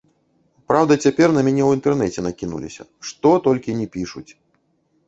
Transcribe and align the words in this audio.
Праўда, 0.69 0.93
цяпер 1.07 1.27
на 1.35 1.43
мяне 1.49 1.63
ў 1.65 1.69
інтэрнэце 1.79 2.19
накінуліся, 2.29 2.83
што 3.13 3.27
толькі 3.51 3.79
ні 3.85 3.93
пішуць! 3.99 4.31